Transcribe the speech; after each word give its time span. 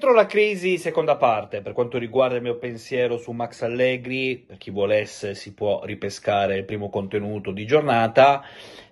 dentro 0.00 0.18
la 0.18 0.24
crisi 0.24 0.78
seconda 0.78 1.16
parte, 1.16 1.60
per 1.60 1.74
quanto 1.74 1.98
riguarda 1.98 2.36
il 2.36 2.40
mio 2.40 2.56
pensiero 2.56 3.18
su 3.18 3.32
Max 3.32 3.60
Allegri, 3.60 4.42
per 4.46 4.56
chi 4.56 4.70
volesse 4.70 5.34
si 5.34 5.52
può 5.52 5.84
ripescare 5.84 6.56
il 6.56 6.64
primo 6.64 6.88
contenuto 6.88 7.50
di 7.50 7.66
giornata, 7.66 8.42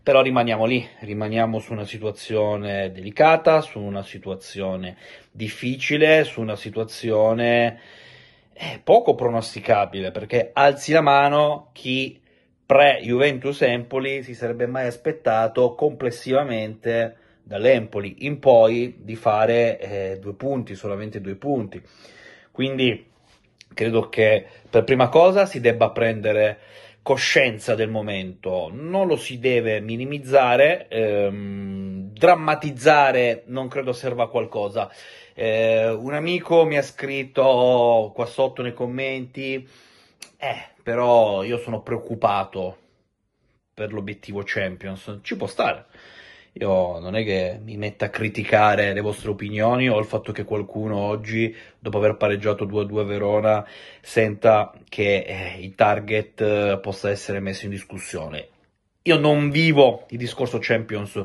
però 0.02 0.20
rimaniamo 0.20 0.66
lì, 0.66 0.86
rimaniamo 0.98 1.60
su 1.60 1.72
una 1.72 1.86
situazione 1.86 2.92
delicata, 2.92 3.62
su 3.62 3.80
una 3.80 4.02
situazione 4.02 4.98
difficile, 5.30 6.24
su 6.24 6.42
una 6.42 6.56
situazione 6.56 7.80
eh, 8.52 8.78
poco 8.84 9.14
pronosticabile, 9.14 10.10
perché 10.10 10.50
alzi 10.52 10.92
la 10.92 11.00
mano 11.00 11.70
chi 11.72 12.20
pre-Juventus 12.66 13.62
Empoli 13.62 14.22
si 14.22 14.34
sarebbe 14.34 14.66
mai 14.66 14.86
aspettato 14.86 15.74
complessivamente 15.74 17.16
dall'Empoli 17.48 18.26
in 18.26 18.38
poi 18.38 18.96
di 18.98 19.16
fare 19.16 19.80
eh, 19.80 20.18
due 20.20 20.34
punti, 20.34 20.74
solamente 20.74 21.20
due 21.22 21.34
punti. 21.34 21.82
Quindi 22.52 23.06
credo 23.72 24.10
che 24.10 24.44
per 24.68 24.84
prima 24.84 25.08
cosa 25.08 25.46
si 25.46 25.58
debba 25.58 25.90
prendere 25.90 26.58
coscienza 27.00 27.74
del 27.74 27.88
momento, 27.88 28.70
non 28.70 29.06
lo 29.06 29.16
si 29.16 29.38
deve 29.38 29.80
minimizzare, 29.80 30.88
ehm, 30.88 32.10
drammatizzare 32.12 33.44
non 33.46 33.68
credo 33.68 33.94
serva 33.94 34.24
a 34.24 34.28
qualcosa. 34.28 34.92
Eh, 35.32 35.88
un 35.88 36.12
amico 36.12 36.66
mi 36.66 36.76
ha 36.76 36.82
scritto 36.82 38.12
qua 38.14 38.26
sotto 38.26 38.60
nei 38.60 38.74
commenti, 38.74 39.66
eh, 40.36 40.64
però 40.82 41.42
io 41.44 41.56
sono 41.56 41.80
preoccupato 41.80 42.76
per 43.72 43.92
l'obiettivo 43.92 44.42
Champions, 44.44 45.20
ci 45.22 45.36
può 45.36 45.46
stare 45.46 45.86
io 46.52 46.98
non 46.98 47.14
è 47.14 47.24
che 47.24 47.60
mi 47.62 47.76
metta 47.76 48.06
a 48.06 48.10
criticare 48.10 48.92
le 48.92 49.00
vostre 49.00 49.30
opinioni 49.30 49.88
o 49.88 49.98
il 49.98 50.06
fatto 50.06 50.32
che 50.32 50.44
qualcuno 50.44 50.96
oggi, 50.96 51.54
dopo 51.78 51.98
aver 51.98 52.16
pareggiato 52.16 52.66
2-2 52.66 52.98
a 52.98 53.04
Verona, 53.04 53.66
senta 54.00 54.72
che 54.88 55.24
eh, 55.26 55.60
il 55.60 55.74
target 55.74 56.40
eh, 56.40 56.78
possa 56.80 57.10
essere 57.10 57.40
messo 57.40 57.66
in 57.66 57.70
discussione. 57.70 58.48
Io 59.02 59.18
non 59.18 59.50
vivo 59.50 60.06
il 60.10 60.18
discorso 60.18 60.58
Champions 60.60 61.24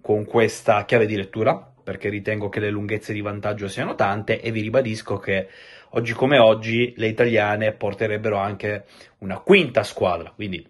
con 0.00 0.24
questa 0.24 0.84
chiave 0.84 1.06
di 1.06 1.16
lettura, 1.16 1.70
perché 1.82 2.08
ritengo 2.08 2.48
che 2.48 2.60
le 2.60 2.70
lunghezze 2.70 3.12
di 3.12 3.20
vantaggio 3.20 3.68
siano 3.68 3.94
tante 3.94 4.40
e 4.40 4.50
vi 4.50 4.60
ribadisco 4.62 5.18
che 5.18 5.48
oggi 5.90 6.12
come 6.12 6.38
oggi 6.38 6.94
le 6.96 7.08
italiane 7.08 7.72
porterebbero 7.72 8.36
anche 8.36 8.84
una 9.18 9.38
quinta 9.38 9.82
squadra, 9.82 10.32
quindi 10.34 10.66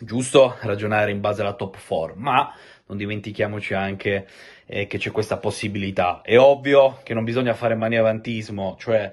giusto 0.00 0.56
ragionare 0.60 1.10
in 1.10 1.20
base 1.20 1.42
alla 1.42 1.54
top 1.54 1.78
4, 1.86 2.14
ma 2.16 2.52
non 2.86 2.96
dimentichiamoci 2.96 3.74
anche 3.74 4.26
eh, 4.66 4.86
che 4.86 4.98
c'è 4.98 5.10
questa 5.10 5.38
possibilità. 5.38 6.20
È 6.22 6.38
ovvio 6.38 7.00
che 7.02 7.14
non 7.14 7.24
bisogna 7.24 7.54
fare 7.54 7.74
maniavantismo, 7.74 8.76
cioè 8.78 9.12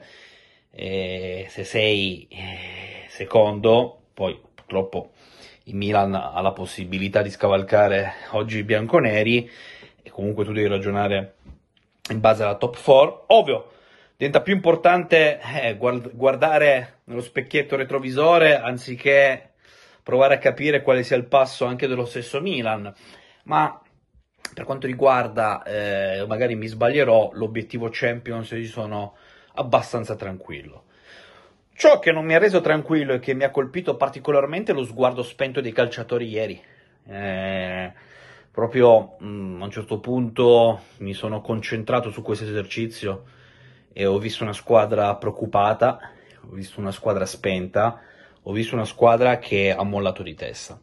eh, 0.71 1.45
se 1.49 1.63
sei 1.63 2.27
eh, 2.29 3.05
secondo, 3.09 3.99
poi 4.13 4.39
purtroppo 4.53 5.11
il 5.65 5.75
Milan 5.75 6.13
ha 6.15 6.39
la 6.41 6.51
possibilità 6.51 7.21
di 7.21 7.29
scavalcare 7.29 8.13
oggi 8.31 8.59
i 8.59 8.63
bianconeri 8.63 9.49
e 10.01 10.09
comunque 10.09 10.43
tu 10.43 10.51
devi 10.51 10.67
ragionare 10.67 11.35
in 12.09 12.19
base 12.19 12.43
alla 12.43 12.55
top 12.55 12.81
4. 12.81 13.25
Ovvio, 13.27 13.71
diventa 14.17 14.41
più 14.41 14.53
importante 14.53 15.39
eh, 15.61 15.77
guard- 15.77 16.11
guardare 16.13 16.99
nello 17.05 17.21
specchietto 17.21 17.75
retrovisore 17.75 18.57
anziché 18.57 19.51
provare 20.03 20.35
a 20.35 20.39
capire 20.39 20.81
quale 20.81 21.03
sia 21.03 21.15
il 21.15 21.25
passo 21.25 21.65
anche 21.65 21.87
dello 21.87 22.05
stesso 22.05 22.41
Milan 22.41 22.91
ma 23.45 23.81
per 24.53 24.65
quanto 24.65 24.87
riguarda, 24.87 25.63
eh, 25.63 26.25
magari 26.27 26.55
mi 26.55 26.67
sbaglierò, 26.67 27.31
l'obiettivo 27.33 27.89
Champions 27.91 28.51
io 28.51 28.65
sono 28.65 29.15
abbastanza 29.53 30.15
tranquillo. 30.15 30.85
Ciò 31.73 31.99
che 31.99 32.11
non 32.11 32.25
mi 32.25 32.35
ha 32.35 32.37
reso 32.37 32.61
tranquillo 32.61 33.13
e 33.13 33.19
che 33.19 33.33
mi 33.33 33.43
ha 33.43 33.49
colpito 33.49 33.95
particolarmente 33.95 34.71
è 34.71 34.75
lo 34.75 34.83
sguardo 34.83 35.23
spento 35.23 35.61
dei 35.61 35.71
calciatori 35.71 36.27
ieri. 36.27 36.61
Eh, 37.07 37.91
proprio 38.51 39.15
mh, 39.19 39.25
mm, 39.25 39.61
a 39.61 39.65
un 39.65 39.71
certo 39.71 39.99
punto 39.99 40.81
mi 40.97 41.13
sono 41.13 41.41
concentrato 41.41 42.11
su 42.11 42.21
questo 42.21 42.45
esercizio 42.45 43.23
e 43.93 44.05
ho 44.05 44.19
visto 44.19 44.43
una 44.43 44.53
squadra 44.53 45.15
preoccupata, 45.15 46.11
ho 46.41 46.53
visto 46.53 46.79
una 46.79 46.91
squadra 46.91 47.25
spenta, 47.25 48.01
ho 48.43 48.51
visto 48.51 48.75
una 48.75 48.85
squadra 48.85 49.39
che 49.39 49.73
ha 49.75 49.83
mollato 49.83 50.23
di 50.23 50.35
testa. 50.35 50.79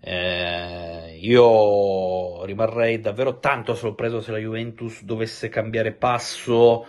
Eh, 0.00 0.87
io 1.20 2.44
rimarrei 2.44 3.00
davvero 3.00 3.38
tanto 3.38 3.74
sorpreso 3.74 4.20
se 4.20 4.30
la 4.30 4.38
Juventus 4.38 5.02
dovesse 5.02 5.48
cambiare 5.48 5.92
passo 5.92 6.86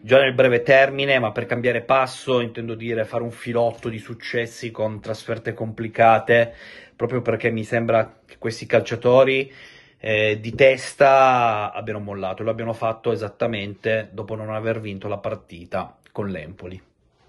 già 0.00 0.18
nel 0.18 0.34
breve 0.34 0.62
termine, 0.62 1.18
ma 1.18 1.32
per 1.32 1.46
cambiare 1.46 1.82
passo 1.82 2.40
intendo 2.40 2.74
dire 2.74 3.04
fare 3.04 3.22
un 3.22 3.30
filotto 3.30 3.88
di 3.88 3.98
successi 3.98 4.70
con 4.70 5.00
trasferte 5.00 5.54
complicate, 5.54 6.54
proprio 6.94 7.22
perché 7.22 7.50
mi 7.50 7.64
sembra 7.64 8.20
che 8.24 8.36
questi 8.38 8.66
calciatori 8.66 9.52
eh, 10.00 10.38
di 10.40 10.54
testa 10.54 11.72
abbiano 11.72 12.00
mollato, 12.00 12.42
lo 12.42 12.50
abbiano 12.50 12.72
fatto 12.72 13.12
esattamente 13.12 14.08
dopo 14.12 14.34
non 14.34 14.50
aver 14.50 14.80
vinto 14.80 15.08
la 15.08 15.18
partita 15.18 15.96
con 16.12 16.28
l'Empoli. 16.28 16.80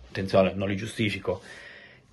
Attenzione, 0.09 0.53
non 0.53 0.67
li 0.67 0.75
giustifico, 0.75 1.41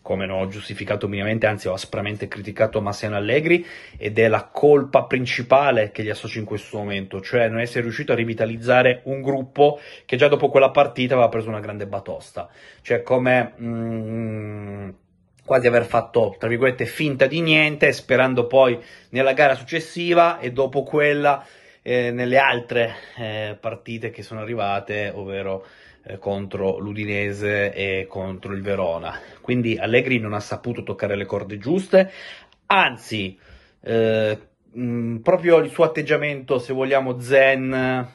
come 0.07 0.25
non 0.25 0.39
ho 0.39 0.47
giustificato 0.47 1.09
minimamente, 1.09 1.49
anzi 1.49 1.67
ho 1.67 1.73
aspramente 1.73 2.29
criticato 2.29 2.81
Massimo 2.81 3.17
Allegri 3.17 3.67
ed 3.99 4.17
è 4.21 4.29
la 4.29 4.45
colpa 4.45 5.03
principale 5.03 5.91
che 5.91 6.05
gli 6.05 6.11
associo 6.11 6.39
in 6.39 6.45
questo 6.45 6.79
momento, 6.79 7.21
cioè 7.21 7.49
non 7.49 7.59
essere 7.59 7.81
riuscito 7.83 8.13
a 8.13 8.15
rivitalizzare 8.15 9.01
un 9.07 9.21
gruppo 9.21 9.81
che 10.05 10.17
già 10.17 10.29
dopo 10.29 10.49
quella 10.49 10.71
partita 10.71 11.15
aveva 11.15 11.29
preso 11.29 11.49
una 11.49 11.59
grande 11.59 11.89
batosta, 11.89 12.49
cioè 12.83 13.03
come 13.03 13.55
mm, 13.61 14.89
quasi 15.45 15.67
aver 15.67 15.87
fatto, 15.87 16.37
tra 16.39 16.49
virgolette, 16.49 16.87
finta 16.87 17.27
di 17.27 17.41
niente, 17.41 17.91
sperando 17.91 18.47
poi 18.47 18.79
nella 19.09 19.33
gara 19.33 19.57
successiva 19.57 20.39
e 20.39 20.53
dopo 20.53 20.85
quella 20.85 21.45
eh, 21.83 22.13
nelle 22.13 22.39
altre 22.39 22.95
eh, 23.17 23.57
partite 23.59 24.11
che 24.11 24.23
sono 24.23 24.39
arrivate, 24.41 25.11
ovvero 25.13 25.67
eh, 26.07 26.19
contro 26.19 26.79
l'Udinese 26.79 27.73
e 27.73 28.07
contro 28.09 28.53
il 28.53 28.63
Verona. 28.63 29.19
Quindi 29.41 29.77
Allegri 29.77 30.19
non 30.19 30.35
ha 30.35 30.41
saputo 30.41 30.83
toccare 30.83 31.17
le 31.17 31.27
corde 31.27 31.59
giuste, 31.59 32.11
anzi, 32.67 33.39
eh, 33.81 34.39
mh, 34.73 35.17
proprio 35.17 35.59
il 35.59 35.71
suo 35.71 35.85
atteggiamento, 35.85 36.59
se 36.59 36.73
vogliamo, 36.73 37.19
zen, 37.21 38.09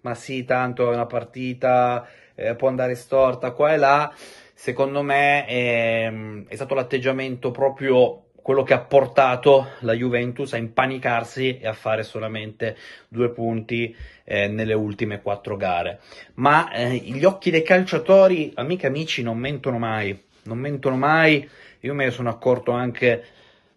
ma 0.00 0.14
sì, 0.14 0.44
tanto 0.44 0.90
è 0.90 0.94
una 0.94 1.06
partita, 1.06 2.06
eh, 2.34 2.54
può 2.54 2.68
andare 2.68 2.94
storta 2.94 3.52
qua 3.52 3.72
e 3.72 3.76
là, 3.76 4.12
secondo 4.54 5.02
me 5.02 5.44
è, 5.46 6.12
è 6.48 6.54
stato 6.54 6.74
l'atteggiamento 6.74 7.50
proprio 7.50 8.24
quello 8.48 8.62
che 8.62 8.72
ha 8.72 8.80
portato 8.80 9.72
la 9.80 9.92
Juventus 9.92 10.54
a 10.54 10.56
impanicarsi 10.56 11.58
e 11.58 11.66
a 11.66 11.74
fare 11.74 12.02
solamente 12.02 12.78
due 13.06 13.28
punti 13.28 13.94
eh, 14.24 14.48
nelle 14.48 14.72
ultime 14.72 15.20
quattro 15.20 15.58
gare. 15.58 16.00
Ma 16.36 16.72
eh, 16.72 16.96
gli 16.96 17.24
occhi 17.24 17.50
dei 17.50 17.62
calciatori, 17.62 18.52
amiche 18.54 18.86
e 18.86 18.88
amici, 18.88 19.22
non 19.22 19.36
mentono 19.36 19.78
mai, 19.78 20.18
non 20.44 20.56
mentono 20.56 20.96
mai. 20.96 21.46
Io 21.80 21.92
me 21.92 22.06
ne 22.06 22.10
sono 22.10 22.30
accorto 22.30 22.70
anche 22.70 23.22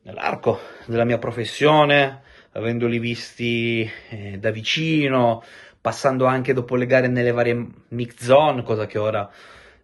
nell'arco 0.04 0.62
della 0.86 1.04
mia 1.04 1.18
professione, 1.18 2.22
avendoli 2.54 2.98
visti 2.98 3.92
eh, 4.08 4.38
da 4.40 4.52
vicino, 4.52 5.44
passando 5.82 6.24
anche 6.28 6.54
dopo 6.54 6.78
le 6.78 6.86
gare 6.86 7.10
nelle 7.10 7.34
varie 7.34 7.68
mix 7.90 8.24
zone, 8.24 8.64
cosa 8.64 8.86
che 8.86 8.98
ora 8.98 9.30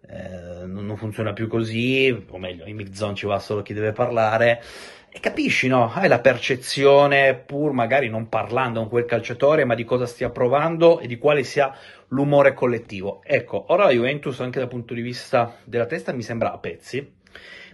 eh, 0.09 0.65
non, 0.65 0.95
funziona 0.97 1.33
più 1.33 1.47
così, 1.47 2.25
o 2.29 2.37
meglio, 2.37 2.65
in 2.65 2.75
mid 2.75 2.93
zone 2.93 3.15
ci 3.15 3.25
va 3.25 3.39
solo 3.39 3.61
chi 3.61 3.73
deve 3.73 3.91
parlare. 3.91 4.61
E 5.09 5.19
capisci, 5.19 5.67
no? 5.67 5.91
Hai 5.91 6.07
la 6.07 6.19
percezione, 6.19 7.33
pur 7.33 7.71
magari 7.71 8.09
non 8.09 8.29
parlando 8.29 8.79
con 8.81 8.89
quel 8.89 9.05
calciatore, 9.05 9.65
ma 9.65 9.73
di 9.73 9.83
cosa 9.83 10.05
stia 10.05 10.29
provando 10.29 10.99
e 10.99 11.07
di 11.07 11.17
quale 11.17 11.43
sia 11.43 11.73
l'umore 12.09 12.53
collettivo. 12.53 13.21
Ecco, 13.23 13.65
ora 13.69 13.85
la 13.85 13.91
Juventus, 13.91 14.39
anche 14.41 14.59
dal 14.59 14.67
punto 14.67 14.94
di 14.94 15.01
vista 15.01 15.55
della 15.63 15.85
testa, 15.85 16.13
mi 16.13 16.21
sembra 16.21 16.53
a 16.53 16.57
pezzi, 16.57 17.15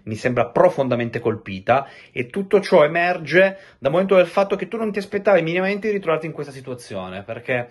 mi 0.04 0.16
sembra 0.16 0.48
profondamente 0.48 1.20
colpita 1.20 1.88
e 2.12 2.28
tutto 2.28 2.60
ciò 2.62 2.84
emerge 2.84 3.58
dal 3.78 3.92
momento 3.92 4.16
del 4.16 4.28
fatto 4.28 4.56
che 4.56 4.68
tu 4.68 4.78
non 4.78 4.92
ti 4.92 5.00
aspettavi 5.00 5.42
minimamente 5.42 5.88
di 5.88 5.94
ritrovarti 5.94 6.26
in 6.26 6.32
questa 6.32 6.52
situazione, 6.52 7.24
perché 7.24 7.70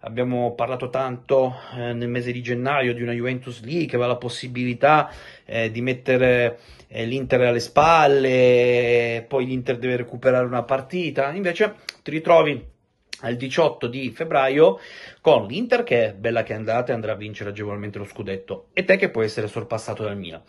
abbiamo 0.00 0.54
parlato 0.54 0.90
tanto 0.90 1.54
eh, 1.76 1.92
nel 1.92 2.08
mese 2.08 2.32
di 2.32 2.42
gennaio 2.42 2.94
di 2.94 3.02
una 3.02 3.12
Juventus 3.12 3.62
lì 3.62 3.86
che 3.86 3.96
aveva 3.96 4.12
la 4.12 4.18
possibilità 4.18 5.10
eh, 5.44 5.70
di 5.70 5.80
mettere 5.80 6.58
eh, 6.88 7.04
l'Inter 7.04 7.40
alle 7.42 7.60
spalle, 7.60 9.24
poi 9.26 9.46
l'Inter 9.46 9.78
deve 9.78 9.96
recuperare 9.96 10.46
una 10.46 10.62
partita, 10.62 11.32
invece 11.32 11.74
ti 12.02 12.10
ritrovi 12.10 12.76
al 13.22 13.36
18 13.36 13.88
di 13.88 14.10
febbraio 14.10 14.78
con 15.20 15.46
l'Inter 15.46 15.82
che 15.82 16.06
è 16.06 16.14
bella 16.14 16.42
che 16.42 16.52
è 16.52 16.56
andata 16.56 16.92
e 16.92 16.94
andrà 16.94 17.12
a 17.12 17.16
vincere 17.16 17.50
agevolmente 17.50 17.98
lo 17.98 18.04
scudetto 18.04 18.68
e 18.72 18.84
te 18.84 18.96
che 18.96 19.10
puoi 19.10 19.24
essere 19.24 19.48
sorpassato 19.48 20.04
dal 20.04 20.16
Milan 20.16 20.42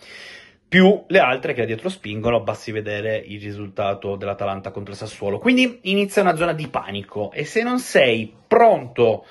più 0.69 1.04
le 1.07 1.19
altre 1.19 1.54
che 1.54 1.62
da 1.62 1.66
dietro 1.66 1.89
spingono, 1.89 2.42
basti 2.42 2.71
vedere 2.71 3.18
il 3.18 3.42
risultato 3.42 4.16
dell'Atalanta 4.16 4.69
contro 4.69 4.92
il 4.92 5.00
Sassuolo. 5.00 5.39
Quindi 5.39 5.80
inizia 5.83 6.21
una 6.21 6.36
zona 6.36 6.54
di 6.54 6.68
panico 6.68 7.31
e 7.31 7.44
se 7.44 7.63
non 7.63 7.80
sei 7.80 8.31
pronto 8.48 9.25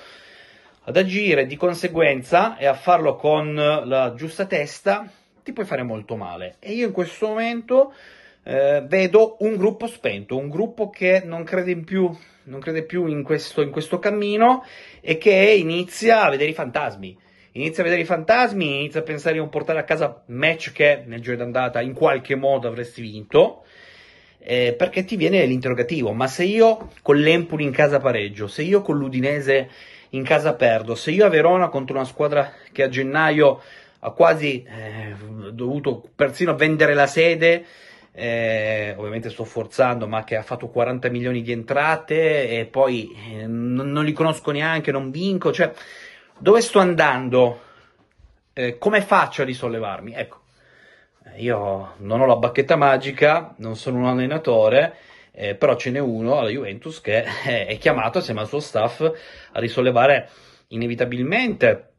ad 0.83 0.97
agire 0.97 1.45
di 1.45 1.55
conseguenza 1.55 2.57
e 2.57 2.65
a 2.65 2.73
farlo 2.73 3.15
con 3.15 3.53
la 3.55 4.13
giusta 4.15 4.45
testa, 4.45 5.09
ti 5.41 5.53
puoi 5.53 5.65
fare 5.65 5.83
molto 5.83 6.17
male. 6.17 6.57
E 6.59 6.73
io 6.73 6.87
in 6.87 6.91
questo 6.91 7.27
momento 7.27 7.93
eh, 8.43 8.83
vedo 8.85 9.37
un 9.39 9.55
gruppo 9.55 9.87
spento, 9.87 10.35
un 10.35 10.49
gruppo 10.49 10.89
che 10.89 11.21
non 11.23 11.45
crede 11.45 11.71
in 11.71 11.85
più, 11.85 12.13
non 12.43 12.59
crede 12.59 12.83
più 12.83 13.05
in 13.05 13.23
questo, 13.23 13.61
in 13.61 13.69
questo 13.69 13.97
cammino 13.97 14.65
e 14.99 15.17
che 15.17 15.31
inizia 15.31 16.23
a 16.23 16.29
vedere 16.29 16.49
i 16.49 16.53
fantasmi. 16.53 17.17
Inizia 17.59 17.81
a 17.81 17.85
vedere 17.85 18.03
i 18.03 18.05
fantasmi, 18.05 18.79
inizia 18.79 19.01
a 19.01 19.03
pensare 19.03 19.33
di 19.33 19.39
non 19.39 19.49
portare 19.49 19.79
a 19.79 19.83
casa 19.83 20.23
match 20.27 20.71
che 20.71 21.03
nel 21.05 21.19
giro 21.19 21.35
d'andata 21.35 21.81
in 21.81 21.93
qualche 21.93 22.35
modo 22.35 22.69
avresti 22.69 23.01
vinto. 23.01 23.65
Eh, 24.39 24.73
perché 24.77 25.03
ti 25.03 25.17
viene 25.17 25.45
l'interrogativo: 25.45 26.13
ma 26.13 26.27
se 26.27 26.45
io 26.45 26.89
con 27.01 27.17
l'Empoli 27.17 27.65
in 27.65 27.71
casa 27.71 27.99
pareggio, 27.99 28.47
se 28.47 28.61
io 28.61 28.81
con 28.81 28.97
l'Udinese 28.97 29.69
in 30.11 30.23
casa 30.23 30.53
perdo, 30.53 30.95
se 30.95 31.11
io 31.11 31.25
a 31.25 31.29
Verona 31.29 31.67
contro 31.67 31.95
una 31.95 32.05
squadra 32.05 32.53
che 32.71 32.83
a 32.83 32.87
gennaio 32.87 33.61
ha 33.99 34.11
quasi 34.11 34.63
eh, 34.63 35.13
dovuto 35.51 36.01
persino 36.15 36.55
vendere 36.55 36.93
la 36.93 37.07
sede, 37.07 37.65
eh, 38.13 38.93
ovviamente 38.97 39.29
sto 39.29 39.43
forzando, 39.43 40.07
ma 40.07 40.23
che 40.23 40.37
ha 40.37 40.43
fatto 40.43 40.69
40 40.69 41.09
milioni 41.09 41.41
di 41.41 41.51
entrate 41.51 42.57
e 42.57 42.65
poi 42.65 43.13
eh, 43.33 43.47
non, 43.47 43.91
non, 43.91 44.05
li 44.05 44.13
conosco 44.13 44.51
neanche, 44.51 44.93
non 44.93 45.11
vinco, 45.11 45.51
cioè 45.51 45.73
dove 46.39 46.61
sto 46.61 46.79
andando? 46.79 47.61
Eh, 48.53 48.77
come 48.77 49.01
faccio 49.01 49.41
a 49.43 49.45
risollevarmi? 49.45 50.13
Ecco, 50.13 50.41
io 51.37 51.93
non 51.97 52.21
ho 52.21 52.25
la 52.25 52.35
bacchetta 52.35 52.75
magica, 52.75 53.53
non 53.57 53.75
sono 53.75 53.99
un 53.99 54.05
allenatore, 54.05 54.95
eh, 55.31 55.55
però 55.55 55.75
ce 55.75 55.91
n'è 55.91 55.99
uno 55.99 56.37
alla 56.37 56.49
Juventus 56.49 57.01
che 57.01 57.23
è 57.43 57.77
chiamato 57.77 58.17
assieme 58.17 58.41
al 58.41 58.47
suo 58.47 58.59
staff 58.59 59.01
a 59.01 59.59
risollevare 59.59 60.29
inevitabilmente 60.69 61.89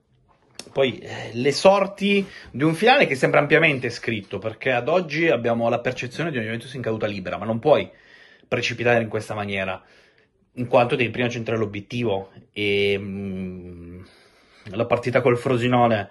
poi 0.72 0.98
eh, 0.98 1.30
le 1.32 1.52
sorti 1.52 2.24
di 2.50 2.62
un 2.62 2.74
finale 2.74 3.06
che 3.06 3.14
sembra 3.14 3.40
ampiamente 3.40 3.90
scritto, 3.90 4.38
perché 4.38 4.70
ad 4.70 4.88
oggi 4.88 5.28
abbiamo 5.28 5.68
la 5.68 5.80
percezione 5.80 6.30
di 6.30 6.36
una 6.36 6.46
Juventus 6.46 6.74
in 6.74 6.82
caduta 6.82 7.06
libera, 7.06 7.38
ma 7.38 7.44
non 7.44 7.58
puoi 7.58 7.90
precipitare 8.46 9.02
in 9.02 9.08
questa 9.08 9.34
maniera, 9.34 9.82
in 10.54 10.66
quanto 10.66 10.96
devi 10.96 11.10
prima 11.10 11.28
centrare 11.28 11.58
l'obiettivo 11.58 12.30
e 12.52 12.98
mh, 12.98 13.04
mm, 13.04 14.00
la 14.64 14.86
partita 14.86 15.20
col 15.20 15.38
Frosinone 15.38 16.08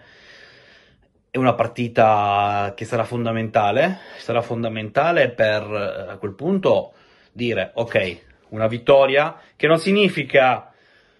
è 1.31 1.37
una 1.37 1.53
partita 1.53 2.73
che 2.75 2.85
sarà 2.85 3.03
fondamentale, 3.03 3.99
sarà 4.17 4.41
fondamentale 4.41 5.29
per 5.29 5.63
a 5.63 6.17
quel 6.17 6.33
punto 6.33 6.93
dire 7.31 7.71
ok, 7.75 8.19
una 8.49 8.67
vittoria 8.67 9.39
che 9.55 9.67
non 9.67 9.77
significa 9.77 10.73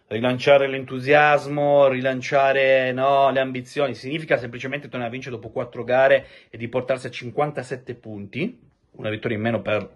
rilanciare 0.08 0.68
l'entusiasmo, 0.68 1.88
rilanciare 1.88 2.92
no, 2.92 3.30
le 3.30 3.40
ambizioni, 3.40 3.94
significa 3.94 4.38
semplicemente 4.38 4.88
tornare 4.88 5.10
a 5.10 5.12
vincere 5.12 5.36
dopo 5.36 5.50
quattro 5.50 5.84
gare 5.84 6.26
e 6.50 6.58
di 6.58 6.68
portarsi 6.68 7.08
a 7.08 7.12
57 7.12 7.94
punti, 7.94 8.60
una 8.94 9.10
vittoria 9.10 9.38
in 9.38 9.44
meno 9.44 9.62
per 9.62 9.88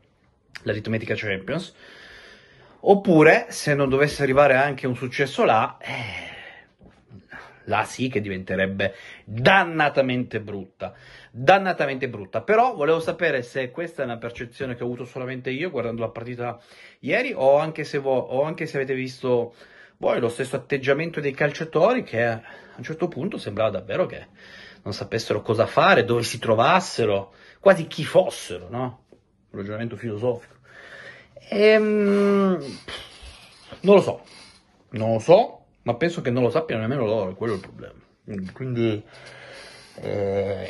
l'aritmetica 0.62 1.16
Champions, 1.16 1.74
oppure 2.82 3.48
se 3.50 3.74
non 3.74 3.90
dovesse 3.90 4.22
arrivare 4.22 4.56
anche 4.56 4.86
un 4.86 4.96
successo 4.96 5.44
là, 5.46 5.78
eh, 5.82 6.33
là 7.66 7.84
sì 7.84 8.10
che 8.10 8.22
diventerebbe 8.22 8.96
dannatamente 9.24 10.40
brutta, 10.40 10.94
dannatamente 11.32 12.10
brutta. 12.10 12.42
Però 12.42 12.74
volevo 12.76 13.00
sapere 13.00 13.42
se 13.44 13.72
questa 13.72 14.02
è 14.02 14.06
una 14.06 14.18
percezione 14.18 14.76
che 14.76 14.84
ho 14.84 14.86
avuto 14.86 15.06
solamente 15.06 15.50
io 15.50 15.70
guardando 15.70 16.02
la 16.02 16.10
partita 16.10 16.60
ieri 17.00 17.34
o 17.36 17.58
anche 17.58 17.84
se, 17.84 17.98
vo- 17.98 18.18
o 18.18 18.44
anche 18.44 18.66
se 18.66 18.78
avete 18.78 18.94
visto 18.94 19.54
poi 19.98 20.20
lo 20.20 20.30
stesso 20.30 20.56
atteggiamento 20.56 21.20
dei 21.22 21.34
calciatori 21.34 22.04
che 22.04 22.24
a 22.26 22.42
un 22.76 22.84
certo 22.84 23.08
punto 23.08 23.38
sembrava 23.38 23.70
davvero 23.70 24.06
che 24.06 24.28
non 24.84 24.94
sapessero 24.94 25.42
cosa 25.42 25.66
fare, 25.66 26.04
dove 26.04 26.24
si 26.24 26.40
trovassero, 26.40 27.34
quasi 27.60 27.88
chi 27.88 28.04
fossero, 28.04 28.68
no? 28.70 29.06
Un 29.52 29.60
ragionamento 29.60 29.96
filosofico. 29.96 30.56
Ehm, 31.50 32.58
non 33.82 33.96
lo 33.96 34.02
so, 34.02 34.24
non 34.90 35.14
lo 35.14 35.20
so, 35.20 35.63
ma 35.84 35.96
penso 35.96 36.22
che 36.22 36.30
non 36.30 36.44
lo 36.44 36.50
sappiano 36.50 36.82
nemmeno 36.82 37.06
loro, 37.06 37.32
è 37.32 37.36
quello 37.36 37.54
il 37.54 37.60
problema. 37.60 38.00
Quindi, 38.54 39.04
eh, 40.02 40.70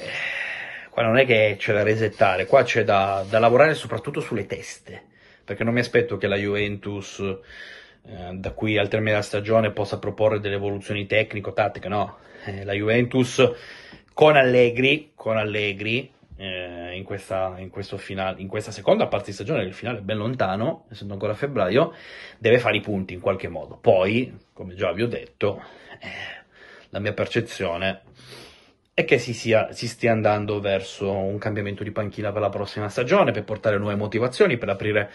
qua 0.89 1.03
non 1.03 1.17
è 1.17 1.25
che 1.25 1.55
c'è 1.57 1.73
da 1.73 1.83
resettare, 1.83 2.45
qua 2.45 2.63
c'è 2.63 2.83
da, 2.83 3.25
da 3.29 3.39
lavorare 3.39 3.73
soprattutto 3.73 4.19
sulle 4.19 4.45
teste, 4.45 5.03
perché 5.43 5.63
non 5.63 5.73
mi 5.73 5.79
aspetto 5.79 6.17
che 6.17 6.27
la 6.27 6.37
Juventus 6.37 7.19
eh, 7.19 8.33
da 8.33 8.51
qui 8.51 8.77
al 8.77 8.89
termine 8.89 9.11
della 9.11 9.23
stagione 9.23 9.71
possa 9.71 9.99
proporre 9.99 10.39
delle 10.39 10.55
evoluzioni 10.55 11.05
tecnico-tattiche, 11.05 11.87
no. 11.87 12.17
Eh, 12.45 12.65
la 12.65 12.73
Juventus 12.73 13.51
con 14.13 14.35
Allegri, 14.35 15.11
con 15.15 15.37
Allegri 15.37 16.11
eh, 16.35 16.95
in, 16.95 17.03
questa, 17.03 17.55
in, 17.57 17.69
finale, 17.97 18.41
in, 18.41 18.47
questa, 18.47 18.71
seconda 18.71 19.07
parte 19.07 19.27
di 19.27 19.33
stagione, 19.33 19.63
il 19.63 19.73
finale 19.73 19.99
è 19.99 20.01
ben 20.01 20.17
lontano, 20.17 20.85
essendo 20.89 21.13
ancora 21.13 21.33
febbraio, 21.33 21.93
deve 22.37 22.59
fare 22.59 22.77
i 22.77 22.81
punti 22.81 23.13
in 23.13 23.19
qualche 23.19 23.47
modo. 23.47 23.77
Poi, 23.77 24.35
come 24.53 24.75
già 24.75 24.91
vi 24.91 25.03
ho 25.03 25.07
detto, 25.07 25.61
eh, 25.99 26.41
la 26.89 26.99
mia 26.99 27.13
percezione 27.13 28.01
è 28.93 29.05
che 29.05 29.17
si, 29.17 29.33
sia, 29.33 29.71
si 29.71 29.87
stia 29.87 30.11
andando 30.11 30.59
verso 30.59 31.11
un 31.11 31.37
cambiamento 31.39 31.83
di 31.83 31.91
panchina 31.91 32.31
per 32.31 32.41
la 32.41 32.49
prossima 32.49 32.89
stagione, 32.89 33.31
per 33.31 33.43
portare 33.43 33.77
nuove 33.77 33.95
motivazioni, 33.95 34.57
per 34.57 34.69
aprire 34.69 35.11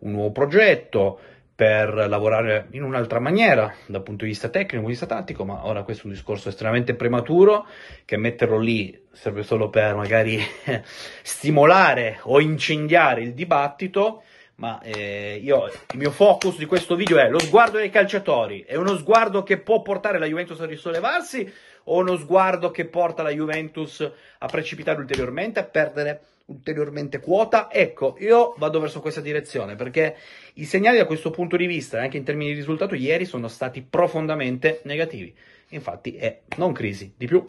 un 0.00 0.12
nuovo 0.12 0.32
progetto, 0.32 1.20
per 1.54 2.06
lavorare 2.08 2.68
in 2.72 2.82
un'altra 2.82 3.20
maniera 3.20 3.72
dal 3.86 4.02
punto 4.02 4.24
di 4.24 4.30
vista 4.30 4.48
tecnico, 4.48 4.76
dal 4.76 4.84
punto 4.84 4.94
di 4.94 4.98
vista 5.00 5.14
tattico, 5.14 5.44
ma 5.44 5.66
ora 5.66 5.82
questo 5.82 6.04
è 6.04 6.06
un 6.06 6.12
discorso 6.12 6.48
estremamente 6.48 6.94
prematuro 6.94 7.66
che 8.04 8.16
metterlo 8.16 8.58
lì 8.58 8.98
serve 9.12 9.42
solo 9.42 9.68
per 9.68 9.94
magari 9.94 10.40
stimolare 11.22 12.18
o 12.22 12.40
incendiare 12.40 13.22
il 13.22 13.34
dibattito, 13.34 14.22
ma 14.56 14.80
eh, 14.80 15.40
io, 15.42 15.66
il 15.66 15.98
mio 15.98 16.10
focus 16.10 16.56
di 16.56 16.66
questo 16.66 16.94
video 16.94 17.18
è 17.18 17.28
lo 17.28 17.38
sguardo 17.38 17.78
dei 17.78 17.90
calciatori, 17.90 18.64
è 18.66 18.76
uno 18.76 18.96
sguardo 18.96 19.42
che 19.42 19.58
può 19.58 19.82
portare 19.82 20.18
la 20.18 20.26
Juventus 20.26 20.60
a 20.60 20.66
risollevarsi 20.66 21.52
o 21.84 21.98
uno 21.98 22.16
sguardo 22.16 22.70
che 22.70 22.86
porta 22.86 23.22
la 23.22 23.30
Juventus 23.30 24.10
a 24.38 24.46
precipitare 24.46 25.00
ulteriormente, 25.00 25.60
a 25.60 25.64
perdere 25.64 26.20
ulteriormente 26.46 27.20
quota. 27.20 27.70
Ecco, 27.70 28.16
io 28.18 28.54
vado 28.58 28.80
verso 28.80 29.00
questa 29.00 29.20
direzione 29.20 29.76
perché 29.76 30.16
i 30.54 30.64
segnali 30.64 30.98
da 30.98 31.06
questo 31.06 31.30
punto 31.30 31.56
di 31.56 31.66
vista, 31.66 32.00
anche 32.00 32.16
in 32.16 32.24
termini 32.24 32.50
di 32.50 32.56
risultato, 32.56 32.94
ieri 32.94 33.24
sono 33.24 33.48
stati 33.48 33.82
profondamente 33.82 34.80
negativi. 34.84 35.34
Infatti 35.68 36.16
è 36.16 36.40
non 36.56 36.72
crisi, 36.72 37.14
di 37.16 37.26
più 37.26 37.46